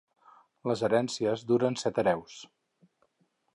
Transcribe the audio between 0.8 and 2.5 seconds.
herències duren set hereus.